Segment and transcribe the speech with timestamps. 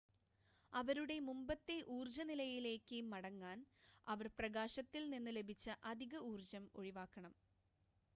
[0.73, 3.59] അവരുടെ മുമ്പത്തെ ഊർജ്ജ നിലയിലേക്ക് മടങ്ങാൻ
[4.07, 7.35] അവർ പ്രകാശത്തിൽ നിന്ന് ലഭിച്ച അധിക ഊർജ്ജം ഒഴിവാക്കണം